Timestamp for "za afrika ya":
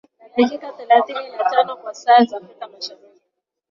2.25-2.71